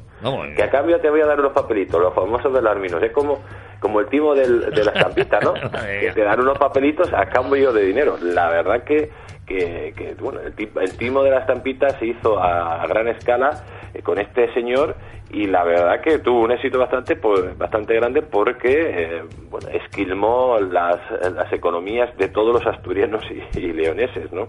que 0.56 0.62
a 0.64 0.68
cambio 0.68 0.99
te 0.99 1.09
voy 1.09 1.20
a 1.20 1.26
dar 1.26 1.38
unos 1.38 1.52
papelitos, 1.52 2.00
los 2.00 2.12
famosos 2.12 2.52
de 2.52 2.61
las 2.61 2.76
minos. 2.78 3.00
Es 3.00 3.12
como, 3.12 3.44
como 3.78 4.00
el 4.00 4.09
timo 4.09 4.35
del, 4.35 4.73
de 4.73 4.85
la 4.85 4.90
estampita, 4.90 5.38
¿no? 5.38 5.54
que 6.00 6.11
te 6.12 6.20
dan 6.25 6.40
unos 6.40 6.59
papelitos 6.59 7.12
a 7.14 7.26
cambio 7.26 7.73
de 7.73 7.85
dinero. 7.85 8.16
La 8.20 8.49
verdad 8.49 8.82
que, 8.82 9.09
que, 9.50 10.14
bueno, 10.21 10.40
el, 10.40 10.54
el, 10.57 10.97
timo 10.97 11.23
de 11.23 11.30
la 11.30 11.40
estampita 11.40 11.90
se 11.99 12.07
hizo 12.07 12.38
a, 12.38 12.87
gran 12.87 13.09
escala 13.09 13.64
eh, 13.95 14.02
con 14.02 14.19
este 14.19 14.52
señor 14.54 14.97
y 15.33 15.47
la 15.47 15.64
verdad 15.64 16.00
que 16.00 16.19
tuvo 16.19 16.40
un 16.40 16.52
éxito 16.52 16.78
bastante 16.78 17.16
pues, 17.16 17.57
bastante 17.57 17.95
grande 17.95 18.23
porque 18.23 18.69
eh, 18.69 19.23
bueno, 19.49 19.69
esquilmó 19.69 20.59
las, 20.59 20.99
las 21.33 21.52
economías 21.52 22.16
de 22.16 22.28
todos 22.28 22.54
los 22.54 22.66
asturianos 22.66 23.23
y, 23.54 23.73
leoneses 23.73 24.33
¿no? 24.33 24.47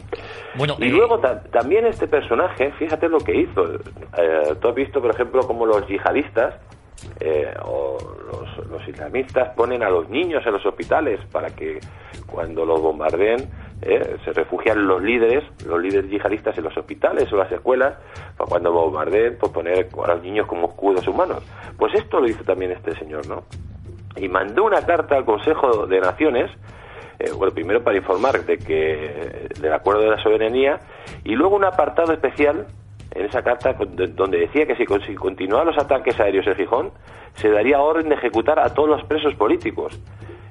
Bueno, 0.55 0.75
y 0.79 0.89
luego 0.89 1.19
también 1.51 1.85
este 1.85 2.07
personaje 2.07 2.71
fíjate 2.73 3.09
lo 3.09 3.19
que 3.19 3.35
hizo 3.35 3.75
eh, 4.17 4.55
tú 4.59 4.69
has 4.69 4.75
visto 4.75 5.01
por 5.01 5.11
ejemplo 5.11 5.41
como 5.47 5.65
los 5.65 5.87
yihadistas 5.87 6.55
eh, 7.19 7.53
o 7.63 7.97
los, 8.31 8.67
los, 8.69 8.87
islamistas 8.87 9.49
ponen 9.55 9.83
a 9.83 9.89
los 9.89 10.09
niños 10.09 10.43
en 10.45 10.53
los 10.53 10.65
hospitales 10.65 11.19
para 11.31 11.49
que 11.49 11.79
cuando 12.27 12.65
los 12.65 12.81
bombardeen 12.81 13.49
¿eh? 13.81 14.17
se 14.23 14.33
refugian 14.33 14.85
los 14.87 15.01
líderes, 15.01 15.43
los 15.65 15.81
líderes 15.81 16.09
yihadistas 16.09 16.57
en 16.57 16.63
los 16.63 16.77
hospitales 16.77 17.31
o 17.31 17.37
las 17.37 17.51
escuelas, 17.51 17.95
para 18.37 18.49
cuando 18.49 18.71
bombardeen, 18.71 19.37
pues 19.39 19.51
poner 19.51 19.87
a 20.03 20.07
los 20.07 20.23
niños 20.23 20.47
como 20.47 20.69
escudos 20.69 21.07
humanos. 21.07 21.43
Pues 21.77 21.93
esto 21.95 22.19
lo 22.19 22.27
hizo 22.27 22.43
también 22.43 22.71
este 22.71 22.95
señor, 22.95 23.27
¿no? 23.27 23.43
Y 24.15 24.27
mandó 24.27 24.65
una 24.65 24.85
carta 24.85 25.15
al 25.15 25.25
Consejo 25.25 25.87
de 25.87 25.99
Naciones, 25.99 26.51
eh, 27.19 27.31
bueno, 27.35 27.53
primero 27.53 27.83
para 27.83 27.97
informar 27.97 28.45
de 28.45 28.57
que 28.57 29.47
del 29.59 29.73
acuerdo 29.73 30.01
de 30.01 30.09
la 30.09 30.23
soberanía 30.23 30.79
y 31.23 31.35
luego 31.35 31.55
un 31.55 31.65
apartado 31.65 32.13
especial 32.13 32.67
en 33.11 33.25
esa 33.25 33.41
carta 33.43 33.73
donde 33.73 34.39
decía 34.39 34.65
que 34.65 34.75
si 34.75 35.15
continuaban 35.15 35.67
los 35.67 35.77
ataques 35.77 36.19
aéreos 36.19 36.47
en 36.47 36.55
Gijón, 36.55 36.91
se 37.35 37.49
daría 37.49 37.79
orden 37.79 38.09
de 38.09 38.15
ejecutar 38.15 38.59
a 38.59 38.73
todos 38.73 38.89
los 38.89 39.03
presos 39.03 39.33
políticos 39.35 39.99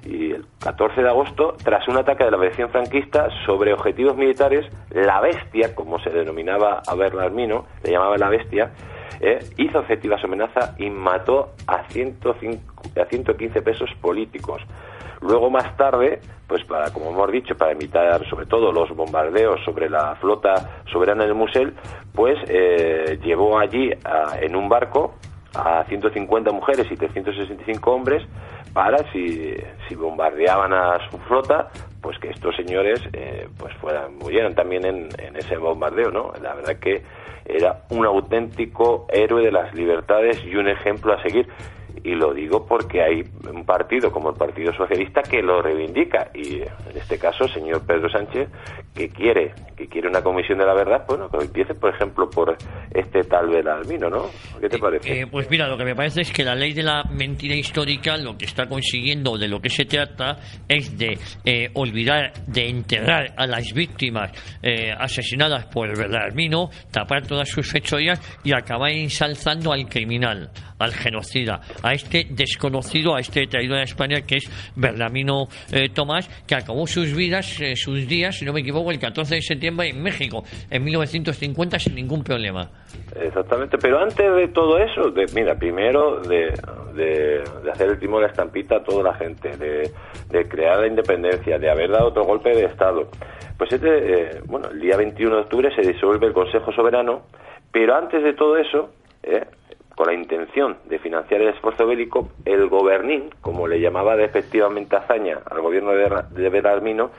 y 0.04 0.33
el 0.33 0.47
14 0.61 1.02
de 1.02 1.09
agosto, 1.09 1.57
tras 1.62 1.87
un 1.88 1.97
ataque 1.97 2.25
de 2.25 2.30
la 2.30 2.37
aviación 2.37 2.71
franquista 2.71 3.28
sobre 3.45 3.73
objetivos 3.73 4.16
militares, 4.16 4.66
la 4.90 5.21
bestia, 5.21 5.75
como 5.75 5.99
se 6.00 6.11
denominaba 6.11 6.83
a 6.87 6.95
Bernardino, 6.95 7.66
le 7.83 7.92
llamaba 7.92 8.16
la 8.16 8.28
bestia, 8.28 8.73
eh, 9.21 9.38
hizo 9.59 9.80
efectiva 9.80 10.19
su 10.19 10.26
amenaza 10.26 10.75
y 10.78 10.88
mató 10.88 11.50
a, 11.66 11.87
105, 11.88 12.83
a 13.00 13.04
115 13.04 13.62
pesos 13.62 13.90
políticos. 14.00 14.62
Luego, 15.21 15.50
más 15.50 15.76
tarde, 15.76 16.21
pues 16.47 16.64
para, 16.64 16.90
como 16.92 17.11
hemos 17.11 17.30
dicho, 17.30 17.54
para 17.54 17.73
evitar 17.73 18.26
sobre 18.30 18.47
todo 18.47 18.73
los 18.73 18.88
bombardeos 18.97 19.61
sobre 19.64 19.90
la 19.90 20.14
flota 20.16 20.83
soberana 20.90 21.25
del 21.25 21.35
Musel, 21.35 21.75
pues 22.14 22.38
eh, 22.49 23.19
llevó 23.23 23.59
allí 23.59 23.90
en 24.40 24.57
un 24.57 24.69
barco 24.71 25.14
a 25.54 25.85
150 25.85 26.52
mujeres 26.52 26.87
y 26.90 26.97
365 26.97 27.90
hombres 27.90 28.23
para 28.73 28.99
si, 29.12 29.54
si 29.88 29.95
bombardeaban 29.95 30.73
a 30.73 30.99
su 31.11 31.19
flota 31.19 31.71
pues 32.00 32.19
que 32.19 32.30
estos 32.30 32.54
señores 32.57 33.00
eh, 33.12 33.49
pues 33.59 33.75
fueran 33.75 34.16
murieran 34.16 34.54
también 34.54 34.85
en, 34.87 35.09
en, 35.19 35.37
ese 35.37 35.57
bombardeo 35.57 36.11
no 36.11 36.33
la 36.40 36.54
verdad 36.54 36.76
que 36.76 37.02
era 37.54 37.83
un 37.90 38.04
auténtico 38.07 39.07
héroe 39.11 39.42
de 39.42 39.52
las 39.52 39.75
libertades 39.75 40.42
y 40.45 40.54
un 40.57 40.69
ejemplo 40.69 41.12
a 41.12 41.23
seguir. 41.23 41.49
Y 42.02 42.14
lo 42.14 42.33
digo 42.33 42.64
porque 42.66 43.02
hay 43.02 43.25
un 43.52 43.64
partido 43.64 44.11
como 44.11 44.30
el 44.30 44.37
Partido 44.37 44.73
Socialista 44.73 45.23
que 45.23 45.42
lo 45.42 45.61
reivindica. 45.61 46.30
Y 46.35 46.62
en 46.62 46.97
este 46.97 47.19
caso 47.19 47.47
señor 47.49 47.85
Pedro 47.87 48.09
Sánchez 48.09 48.49
que 48.94 49.09
quiere 49.09 49.54
que 49.76 49.87
quiere 49.87 50.09
una 50.09 50.23
comisión 50.23 50.59
de 50.59 50.66
la 50.66 50.75
verdad 50.75 51.04
bueno 51.06 51.28
que 51.30 51.38
empiece 51.38 51.75
por 51.75 51.94
ejemplo 51.94 52.28
por 52.28 52.56
este 52.92 53.23
tal 53.23 53.49
Belalmino 53.49 54.11
¿no? 54.11 54.26
¿qué 54.61 54.68
te 54.68 54.78
parece? 54.78 55.20
Eh, 55.20 55.26
pues 55.30 55.49
mira 55.50 55.68
lo 55.68 55.78
que 55.78 55.85
me 55.85 55.94
parece 55.94 56.23
es 56.23 56.32
que 56.32 56.44
la 56.44 56.54
ley 56.54 56.73
de 56.73 56.82
la 56.82 57.04
mentira 57.04 57.54
histórica 57.54 58.16
lo 58.16 58.37
que 58.37 58.47
está 58.47 58.66
consiguiendo 58.66 59.38
de 59.38 59.49
lo 59.49 59.61
que 59.61 59.70
se 59.70 59.85
trata 59.85 60.38
es 60.68 60.99
de 60.99 61.18
eh, 61.44 61.70
olvidar 61.75 62.32
de 62.47 62.68
enterrar 62.68 63.32
a 63.37 63.47
las 63.47 63.73
víctimas 63.73 64.32
eh, 64.62 64.92
asesinadas 64.97 65.66
por 65.66 65.97
Belalmino 65.97 66.70
tapar 66.90 67.26
todas 67.26 67.49
sus 67.49 67.70
fechorías 67.70 68.20
y 68.44 68.52
acabar 68.52 68.90
ensalzando 68.90 69.73
al 69.73 69.88
criminal 69.88 70.50
al 70.80 70.94
genocida 70.94 71.61
a 71.82 71.92
este 71.92 72.26
desconocido, 72.30 73.14
a 73.14 73.20
este 73.20 73.47
traidor 73.47 73.78
a 73.78 73.82
España 73.85 74.23
que 74.23 74.37
es 74.37 74.50
Bernamino 74.75 75.47
eh, 75.70 75.90
Tomás, 75.90 76.28
que 76.47 76.54
acabó 76.54 76.87
sus 76.87 77.14
vidas, 77.14 77.61
eh, 77.61 77.76
sus 77.76 78.09
días, 78.09 78.37
si 78.37 78.44
no 78.44 78.52
me 78.52 78.61
equivoco, 78.61 78.79
el 78.88 78.99
14 78.99 79.34
de 79.37 79.42
septiembre 79.42 79.88
en 79.88 80.02
México, 80.02 80.44
en 80.70 80.84
1950, 80.84 81.78
sin 81.78 81.94
ningún 81.94 82.22
problema. 82.22 82.70
Exactamente, 83.20 83.76
pero 83.78 83.99
antes 83.99 84.34
de 84.34 84.49
todo 84.49 84.78
eso, 84.78 85.10
de, 85.10 85.26
mira, 85.34 85.56
primero 85.56 86.20
de, 86.20 86.52
de, 86.94 87.42
hacer 87.70 87.90
el 87.90 87.99
timón 87.99 88.20
de 88.20 88.26
la 88.26 88.32
estampita 88.32 88.76
a 88.76 88.82
toda 88.82 89.02
la 89.02 89.14
gente, 89.14 89.56
de, 89.56 89.90
de, 90.28 90.49
crear 90.49 90.80
la 90.80 90.87
independencia, 90.87 91.58
de 91.58 91.70
haber 91.70 91.90
dado 91.90 92.08
otro 92.08 92.25
golpe 92.25 92.50
de 92.50 92.64
Estado. 92.64 93.08
Pues 93.58 93.72
este, 93.72 93.88
eh, 93.88 94.40
bueno, 94.46 94.68
el 94.70 94.80
día 94.80 94.96
21 94.96 95.34
de 95.34 95.42
octubre 95.42 95.75
se 95.75 95.82
disuelve 95.82 96.28
el 96.28 96.32
Consejo 96.32 96.72
Soberano, 96.72 97.22
pero 97.72 97.94
antes 97.94 98.22
de 98.22 98.32
todo 98.32 98.56
eso, 98.56 98.90
eh, 99.22 99.44
con 99.94 100.06
la 100.06 100.14
intención 100.14 100.78
de 100.88 100.99
financiar 100.99 101.42
el 101.42 101.49
esfuerzo 101.49 101.87
bélico, 101.87 102.30
el 102.44 102.68
gobernín, 102.68 103.30
como 103.40 103.68
le 103.68 103.80
llamaba 103.80 104.16
despectivamente 104.16 104.96
Azaña 104.96 105.40
al 105.50 105.60
gobierno 105.60 105.90
de 105.92 106.49
Berarmino, 106.49 107.10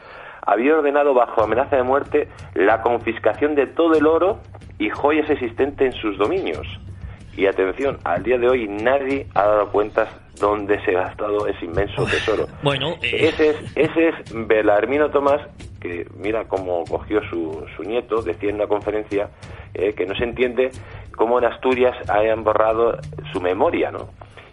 había 0.42 0.76
ordenado 0.76 1.14
bajo 1.14 1.44
amenaza 1.44 1.76
de 1.76 1.84
muerte 1.84 2.28
la 2.54 2.82
confiscación 2.82 3.56
de 3.56 3.68
todo 3.68 3.96
el 3.96 4.06
oro 4.06 4.40
y 4.80 4.90
joyas 4.90 5.30
existentes 5.30 5.94
en 5.94 6.02
sus 6.02 6.18
dominios. 6.18 6.68
Y 7.36 7.46
atención, 7.46 7.98
al 8.04 8.24
día 8.24 8.38
de 8.38 8.50
hoy 8.50 8.68
nadie 8.68 9.28
ha 9.36 9.44
dado 9.44 9.72
cuentas 9.72 10.10
dónde 10.40 10.84
se 10.84 10.98
ha 10.98 11.04
gastado 11.04 11.48
ese 11.48 11.66
inmenso 11.66 12.06
tesoro. 12.06 12.48
Bueno, 12.62 12.96
eh, 13.02 13.30
ese 13.30 13.52
es 13.52 13.58
ese 13.76 14.10
es 14.10 14.16
Belarmino 14.34 15.10
Tomás 15.10 15.42
que 15.80 16.08
mira 16.16 16.46
cómo 16.46 16.84
cogió 16.86 17.22
su, 17.30 17.66
su 17.76 17.84
nieto, 17.84 18.22
decía 18.22 18.50
en 18.50 18.56
una 18.56 18.68
conferencia 18.68 19.30
eh, 19.74 19.94
que 19.94 20.06
no 20.06 20.16
se 20.16 20.24
entiende 20.24 20.72
cómo 21.16 21.40
en 21.40 21.46
Asturias 21.46 21.96
hayan 22.10 22.44
borrado 22.44 22.98
su 23.34 23.42
memoria, 23.42 23.92
¿no? 23.92 24.10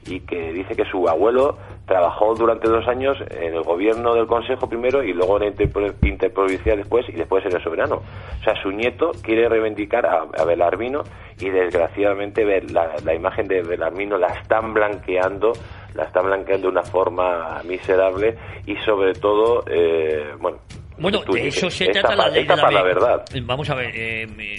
Y 0.06 0.20
que 0.20 0.52
dice 0.52 0.74
que 0.74 0.84
su 0.86 1.08
abuelo 1.08 1.58
trabajó 1.88 2.34
durante 2.34 2.68
dos 2.68 2.86
años 2.86 3.16
en 3.30 3.54
el 3.54 3.62
gobierno 3.62 4.14
del 4.14 4.26
Consejo 4.26 4.68
primero 4.68 5.02
y 5.02 5.12
luego 5.12 5.40
en 5.40 5.54
la 5.56 5.94
interprovincial 6.02 6.76
después 6.76 7.08
y 7.08 7.12
después 7.12 7.44
en 7.46 7.56
el 7.56 7.62
soberano. 7.62 7.96
O 7.96 8.44
sea, 8.44 8.54
su 8.62 8.70
nieto 8.70 9.10
quiere 9.22 9.48
reivindicar 9.48 10.06
a, 10.06 10.44
Belarmino 10.44 11.02
y 11.40 11.50
desgraciadamente 11.50 12.44
la, 12.70 13.14
imagen 13.14 13.48
de 13.48 13.62
Belarmino 13.62 14.18
la 14.18 14.28
están 14.28 14.74
blanqueando, 14.74 15.52
la 15.94 16.04
están 16.04 16.26
blanqueando 16.26 16.68
de 16.68 16.72
una 16.72 16.82
forma 16.82 17.62
miserable 17.64 18.36
y 18.66 18.76
sobre 18.76 19.14
todo, 19.14 19.64
eh, 19.66 20.34
bueno, 20.38 20.58
Bueno, 20.98 21.22
de 21.32 21.48
eso 21.48 21.70
se 21.70 21.84
esta 21.84 22.00
trata 22.00 22.16
la 22.16 22.28
ley 22.28 22.44
de 22.44 22.56
la, 22.56 22.70
la 22.70 22.82
verdad. 22.82 23.24
Vamos 23.42 23.70
a 23.70 23.74
ver, 23.74 23.90
eh, 23.94 24.26
eh, 24.38 24.56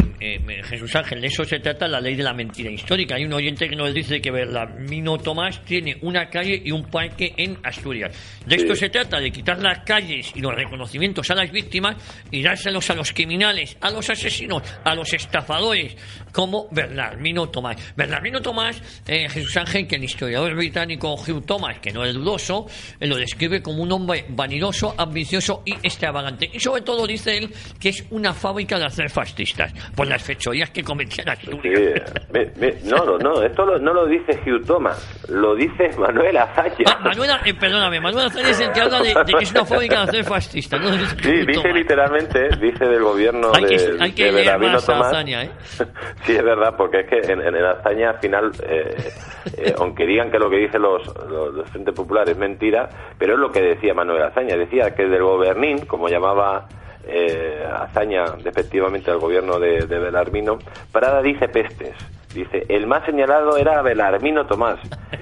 eh, 0.48 0.64
Jesús 0.64 0.96
Ángel, 0.96 1.22
de 1.22 1.28
eso 1.28 1.44
se 1.44 1.60
trata 1.60 1.88
la 1.88 2.00
ley 2.00 2.16
de 2.16 2.24
la 2.24 2.34
mentira 2.34 2.70
histórica. 2.70 3.16
Hay 3.16 3.26
un 3.26 3.34
oyente 3.34 3.68
que 3.68 3.76
nos 3.76 3.94
dice 3.94 4.22
que 4.22 4.32
Berlamino 4.32 5.18
Tomás 5.18 5.64
tiene 5.66 5.98
una 6.02 6.30
calle 6.30 6.62
y 6.64 6.72
un 6.72 6.86
parque 6.86 7.34
en 7.38 7.58
Asturias. 7.64 8.16
De 8.46 8.56
esto 8.56 8.74
se 8.76 8.90
trata, 8.90 9.20
de 9.20 9.32
quitar 9.32 9.62
las 9.62 9.80
calles 9.80 10.32
y 10.36 10.40
los 10.40 10.54
reconocimientos 10.54 11.30
a 11.30 11.36
las 11.36 11.52
víctimas 11.52 11.98
y 12.32 12.42
dárselos 12.42 12.90
a 12.90 12.96
los 12.96 13.12
criminales, 13.12 13.78
a 13.82 13.90
los 13.90 14.10
asesinos, 14.10 14.64
a 14.84 14.96
los 14.96 15.14
estafadores, 15.14 15.98
como 16.32 16.68
Bernardino 16.72 17.50
Tomás. 17.50 17.94
Bernardino 17.96 18.42
Tomás, 18.42 18.82
eh, 19.08 19.28
Jesús 19.30 19.58
Ángel, 19.58 19.88
que 19.88 19.96
el 19.96 20.04
historiador 20.04 20.56
británico 20.56 21.16
Hugh 21.16 21.46
Thomas, 21.46 21.80
que 21.80 21.92
no 21.92 22.06
es 22.06 22.14
dudoso, 22.14 22.66
eh, 23.00 23.08
lo 23.08 23.18
describe 23.18 23.62
como 23.62 23.84
un 23.84 23.92
hombre 23.92 24.26
vanidoso, 24.30 24.96
ambicioso 24.98 25.64
y 25.66 25.74
extravagante. 25.74 26.29
Y 26.52 26.60
sobre 26.60 26.82
todo 26.82 27.06
dice 27.08 27.38
él 27.38 27.50
que 27.80 27.90
es 27.90 28.06
una 28.12 28.34
fábrica 28.34 28.78
de 28.78 28.86
hacer 28.86 29.10
fascistas, 29.10 29.74
por 29.96 30.08
las 30.08 30.22
fechorías 30.24 30.70
que 30.70 30.84
cometía 30.84 31.24
en 31.26 31.36
Sí, 31.38 31.48
Asturias. 31.52 32.14
me- 32.32 32.74
no, 32.90 33.06
no, 33.06 33.18
no, 33.18 33.42
esto 33.44 33.66
lo- 33.66 33.80
no 33.80 33.94
lo 33.94 34.06
dice 34.08 34.40
Hugh 34.46 34.66
Thomas, 34.66 35.26
lo 35.30 35.56
dice 35.56 35.90
Manuel 35.98 36.38
Azaña. 36.38 36.76
Ah, 36.88 37.00
Manuel, 37.04 37.32
eh, 37.46 37.54
perdóname, 37.54 38.00
Manuel 38.02 38.28
Azaña 38.28 38.50
es 38.50 38.60
el 38.60 38.72
que 38.72 38.82
habla 38.82 39.00
de, 39.02 39.10
de 39.14 39.34
que 39.38 39.44
es 39.44 39.52
una 39.52 39.66
fábrica 39.66 39.96
de 39.98 40.02
hacer 40.04 40.24
fascistas. 40.26 40.82
No 40.82 40.92
dice 40.92 41.16
Sí, 41.22 41.30
Hugh 41.30 41.46
dice 41.48 41.54
Thomas. 41.62 41.74
literalmente, 41.76 42.50
dice 42.62 42.86
del 42.86 43.04
gobierno 43.04 43.52
Hay 43.54 43.64
que- 43.66 43.78
de, 43.78 43.98
hay 44.04 44.12
que 44.14 44.26
de 44.26 44.32
leer 44.32 44.60
más 44.60 44.90
a. 44.90 45.00
Azaña, 45.00 45.44
¿eh? 45.44 45.52
Sí, 46.26 46.34
es 46.36 46.44
verdad, 46.44 46.76
porque 46.78 47.02
es 47.02 47.08
que 47.10 47.32
en, 47.32 47.42
en, 47.42 47.56
Azaña 47.66 48.10
al 48.12 48.20
final, 48.20 48.52
eh, 48.68 49.12
eh, 49.58 49.74
aunque 49.80 50.06
digan 50.06 50.30
que 50.32 50.38
lo 50.40 50.50
que 50.50 50.58
dicen 50.58 50.82
los, 50.82 51.06
los, 51.30 51.54
los 51.54 51.70
Frente 51.70 51.92
Popular 51.94 52.30
es 52.30 52.38
mentira, 52.38 52.90
pero 53.18 53.34
es 53.34 53.40
lo 53.40 53.50
que 53.52 53.62
decía 53.62 53.94
Manuel 53.94 54.24
Azaña. 54.24 54.56
Decía 54.58 54.94
que 54.96 55.04
del 55.06 55.24
gobernín, 55.24 55.86
como 55.86 56.10
llamaba 56.20 56.68
eh, 57.08 57.64
Azaña 57.80 58.26
despectivamente 58.44 59.10
al 59.10 59.20
gobierno 59.20 59.60
de, 59.60 59.88
de 59.88 60.00
Belarmino, 60.00 60.60
Prada 60.92 61.22
dice 61.22 61.48
pestes. 61.48 61.96
Dice, 62.34 62.64
el 62.70 62.86
más 62.86 63.06
señalado 63.06 63.58
era 63.58 63.82
Belarmino 63.82 64.46
Tomás, 64.46 64.80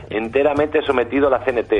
enteramente 0.09 0.81
sometido 0.81 1.27
a 1.27 1.31
la 1.31 1.39
CNT. 1.39 1.73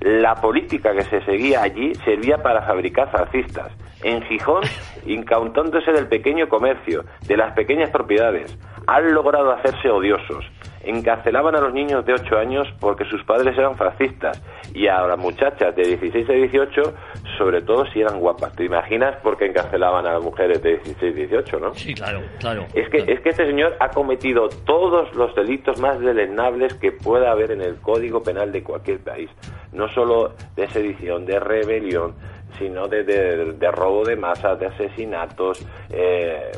La 0.00 0.36
política 0.36 0.92
que 0.94 1.02
se 1.02 1.22
seguía 1.24 1.62
allí 1.62 1.94
servía 2.04 2.38
para 2.38 2.62
fabricar 2.62 3.10
fascistas. 3.10 3.70
En 4.02 4.22
Gijón, 4.22 4.62
incautándose 5.06 5.92
del 5.92 6.08
pequeño 6.08 6.48
comercio, 6.48 7.04
de 7.26 7.36
las 7.36 7.52
pequeñas 7.54 7.90
propiedades, 7.90 8.58
han 8.86 9.12
logrado 9.12 9.52
hacerse 9.52 9.88
odiosos. 9.88 10.44
Encarcelaban 10.84 11.54
a 11.54 11.60
los 11.60 11.72
niños 11.72 12.04
de 12.04 12.14
8 12.14 12.38
años 12.38 12.66
porque 12.80 13.04
sus 13.04 13.22
padres 13.22 13.56
eran 13.56 13.76
fascistas 13.76 14.42
y 14.74 14.88
a 14.88 15.06
las 15.06 15.18
muchachas 15.18 15.76
de 15.76 15.84
16 15.84 16.28
a 16.28 16.32
18, 16.32 16.94
sobre 17.38 17.62
todo 17.62 17.86
si 17.86 18.00
eran 18.00 18.18
guapas. 18.18 18.52
¿Te 18.56 18.64
imaginas 18.64 19.16
por 19.22 19.36
qué 19.36 19.46
encarcelaban 19.46 20.06
a 20.06 20.14
las 20.14 20.22
mujeres 20.22 20.60
de 20.62 20.78
16 20.78 21.12
a 21.12 21.16
18, 21.16 21.60
no? 21.60 21.74
Sí, 21.74 21.94
claro, 21.94 22.22
claro. 22.40 22.66
Es 22.74 22.88
que, 22.88 22.98
es 22.98 23.20
que 23.20 23.28
este 23.28 23.46
señor 23.46 23.76
ha 23.78 23.90
cometido 23.90 24.48
todos 24.48 25.14
los 25.14 25.32
delitos 25.36 25.80
más 25.80 26.00
deleznables 26.00 26.74
que 26.74 26.90
pueda 26.90 27.30
haber 27.30 27.52
en 27.52 27.60
el 27.60 27.76
Código 27.76 28.22
Penal 28.22 28.50
de 28.50 28.64
cualquier 28.64 28.98
país. 28.98 29.30
No 29.72 29.88
solo 29.88 30.32
de 30.56 30.68
sedición, 30.68 31.24
de 31.24 31.38
rebelión, 31.38 32.14
sino 32.58 32.88
de, 32.88 33.04
de- 33.04 33.52
robo 33.70 34.04
de 34.04 34.16
masas, 34.16 34.58
de 34.58 34.66
asesinatos. 34.66 35.64
eh, 35.90 36.52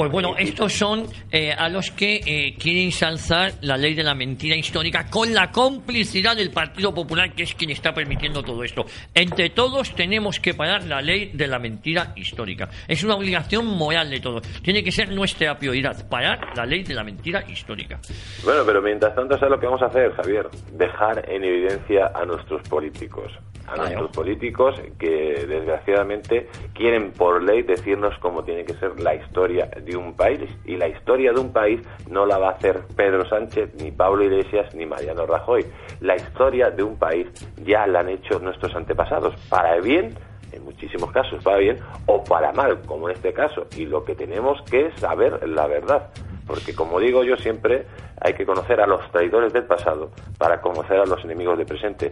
Pues 0.00 0.10
bueno, 0.12 0.34
estos 0.38 0.72
son 0.72 1.04
eh, 1.30 1.52
a 1.52 1.68
los 1.68 1.90
que 1.90 2.22
eh, 2.24 2.54
quieren 2.58 2.84
ensalzar 2.84 3.52
la 3.60 3.76
ley 3.76 3.92
de 3.92 4.02
la 4.02 4.14
mentira 4.14 4.56
histórica 4.56 5.10
con 5.10 5.34
la 5.34 5.50
complicidad 5.50 6.34
del 6.34 6.50
Partido 6.50 6.94
Popular, 6.94 7.34
que 7.34 7.42
es 7.42 7.54
quien 7.54 7.68
está 7.68 7.92
permitiendo 7.92 8.42
todo 8.42 8.64
esto. 8.64 8.86
Entre 9.14 9.50
todos 9.50 9.94
tenemos 9.94 10.40
que 10.40 10.54
parar 10.54 10.84
la 10.84 11.02
ley 11.02 11.32
de 11.34 11.46
la 11.46 11.58
mentira 11.58 12.14
histórica. 12.16 12.70
Es 12.88 13.04
una 13.04 13.14
obligación 13.14 13.66
moral 13.66 14.08
de 14.08 14.20
todos. 14.20 14.40
Tiene 14.62 14.82
que 14.82 14.90
ser 14.90 15.10
nuestra 15.12 15.58
prioridad, 15.58 16.08
parar 16.08 16.56
la 16.56 16.64
ley 16.64 16.82
de 16.82 16.94
la 16.94 17.04
mentira 17.04 17.44
histórica. 17.46 18.00
Bueno, 18.42 18.62
pero 18.64 18.80
mientras 18.80 19.14
tanto, 19.14 19.34
¿sabes 19.34 19.50
lo 19.50 19.60
que 19.60 19.66
vamos 19.66 19.82
a 19.82 19.88
hacer, 19.88 20.14
Javier? 20.14 20.48
Dejar 20.78 21.30
en 21.30 21.44
evidencia 21.44 22.10
a 22.14 22.24
nuestros 22.24 22.66
políticos. 22.70 23.30
A 23.66 23.74
Claro. 23.74 23.82
nuestros 23.90 24.10
políticos 24.10 24.74
que, 24.98 25.46
desgraciadamente, 25.46 26.48
quieren 26.74 27.12
por 27.12 27.40
ley 27.40 27.62
decirnos 27.62 28.18
cómo 28.18 28.42
tiene 28.42 28.64
que 28.64 28.72
ser 28.74 28.98
la 28.98 29.14
historia 29.14 29.70
de 29.90 29.96
un 29.96 30.14
país. 30.14 30.40
Y 30.64 30.76
la 30.76 30.88
historia 30.88 31.32
de 31.32 31.40
un 31.40 31.52
país 31.52 31.80
no 32.08 32.26
la 32.26 32.38
va 32.38 32.48
a 32.48 32.52
hacer 32.52 32.80
Pedro 32.96 33.28
Sánchez, 33.28 33.74
ni 33.82 33.90
Pablo 33.90 34.24
Iglesias, 34.24 34.74
ni 34.74 34.86
Mariano 34.86 35.26
Rajoy. 35.26 35.64
La 36.00 36.16
historia 36.16 36.70
de 36.70 36.82
un 36.82 36.96
país 36.96 37.26
ya 37.64 37.86
la 37.86 38.00
han 38.00 38.08
hecho 38.08 38.38
nuestros 38.38 38.74
antepasados, 38.74 39.34
para 39.48 39.78
bien 39.80 40.14
en 40.52 40.64
muchísimos 40.64 41.10
casos 41.12 41.42
para 41.42 41.58
bien 41.58 41.78
o 42.06 42.22
para 42.24 42.52
mal, 42.52 42.80
como 42.82 43.08
en 43.08 43.16
este 43.16 43.32
caso. 43.32 43.66
Y 43.76 43.86
lo 43.86 44.04
que 44.04 44.14
tenemos 44.14 44.60
que 44.70 44.86
es 44.86 45.00
saber 45.00 45.48
la 45.48 45.66
verdad. 45.66 46.10
Porque 46.46 46.74
como 46.74 46.98
digo 46.98 47.22
yo 47.22 47.36
siempre, 47.36 47.86
hay 48.20 48.34
que 48.34 48.44
conocer 48.44 48.80
a 48.80 48.86
los 48.86 49.08
traidores 49.12 49.52
del 49.52 49.64
pasado 49.64 50.10
para 50.38 50.60
conocer 50.60 50.98
a 50.98 51.06
los 51.06 51.24
enemigos 51.24 51.56
del 51.56 51.66
presente. 51.66 52.10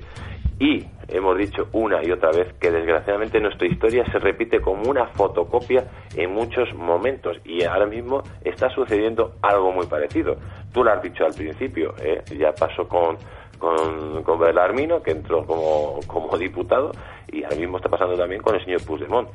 Y 0.61 0.87
hemos 1.09 1.37
dicho 1.37 1.69
una 1.73 2.05
y 2.05 2.11
otra 2.11 2.31
vez 2.31 2.53
que 2.61 2.71
desgraciadamente 2.71 3.41
nuestra 3.41 3.67
historia 3.67 4.05
se 4.13 4.19
repite 4.19 4.61
como 4.61 4.89
una 4.89 5.07
fotocopia 5.07 5.85
en 6.15 6.33
muchos 6.33 6.73
momentos. 6.75 7.39
Y 7.45 7.65
ahora 7.65 7.87
mismo 7.87 8.23
está 8.45 8.69
sucediendo 8.71 9.35
algo 9.43 9.73
muy 9.73 9.87
parecido. 9.87 10.37
Tú 10.73 10.85
lo 10.85 10.93
has 10.93 11.03
dicho 11.03 11.25
al 11.25 11.35
principio, 11.35 11.95
¿eh? 12.01 12.23
ya 12.39 12.53
pasó 12.53 12.87
con, 12.87 13.17
con, 13.59 14.23
con 14.23 14.39
Belarmino, 14.39 15.03
que 15.03 15.13
entró 15.13 15.47
como, 15.47 16.01
como 16.07 16.37
diputado, 16.37 16.93
y 17.31 17.45
ahora 17.45 17.57
mismo 17.57 17.77
está 17.77 17.89
pasando 17.89 18.15
también 18.17 18.41
con 18.43 18.55
el 18.55 18.65
señor 18.65 18.85
Puigdemont. 18.85 19.29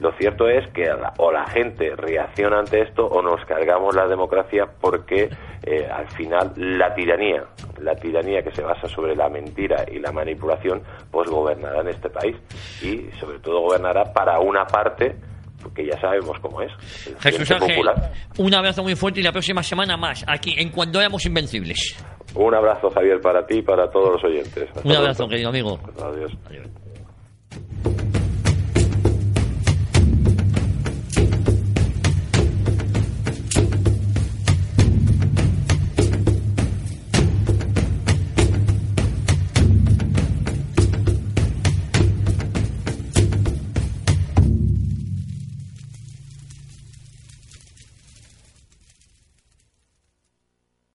Lo 0.00 0.12
cierto 0.12 0.48
es 0.48 0.68
que 0.72 0.84
la- 0.84 1.12
o 1.18 1.32
la 1.32 1.46
gente 1.48 1.94
reacciona 1.96 2.60
ante 2.60 2.82
esto 2.82 3.06
o 3.06 3.20
nos 3.22 3.44
cargamos 3.44 3.94
la 3.94 4.06
democracia 4.06 4.66
porque 4.80 5.28
eh, 5.62 5.86
al 5.92 6.08
final 6.12 6.52
la 6.56 6.94
tiranía, 6.94 7.44
la 7.80 7.94
tiranía 7.96 8.42
que 8.42 8.50
se 8.52 8.62
basa 8.62 8.88
sobre 8.88 9.14
la 9.14 9.28
mentira 9.28 9.84
y 9.90 9.98
la 9.98 10.10
manipulación, 10.12 10.82
pues 11.10 11.28
gobernará 11.28 11.80
en 11.82 11.88
este 11.88 12.08
país 12.08 12.36
y 12.82 13.10
sobre 13.18 13.38
todo 13.40 13.60
gobernará 13.60 14.04
para 14.12 14.38
una 14.40 14.64
parte 14.64 15.16
que 15.74 15.84
ya 15.86 16.00
sabemos 16.00 16.38
cómo 16.40 16.62
es. 16.62 16.72
Jesús 17.20 17.50
Ángel, 17.50 17.68
Popular. 17.76 18.12
un 18.38 18.54
abrazo 18.54 18.82
muy 18.82 18.96
fuerte 18.96 19.20
y 19.20 19.22
la 19.22 19.32
próxima 19.32 19.62
semana 19.62 19.96
más, 19.98 20.24
aquí, 20.26 20.54
en 20.56 20.70
Cuando 20.70 20.98
éramos 21.00 21.26
invencibles. 21.26 22.02
Un 22.34 22.54
abrazo, 22.54 22.88
Javier, 22.90 23.20
para 23.20 23.44
ti 23.46 23.58
y 23.58 23.62
para 23.62 23.90
todos 23.90 24.12
los 24.14 24.24
oyentes. 24.24 24.68
Hasta 24.74 24.88
Un 24.88 24.96
abrazo, 24.96 25.18
pronto. 25.18 25.30
querido 25.32 25.48
amigo. 25.50 25.78
Adiós. 26.02 26.32
Adiós. 26.46 26.66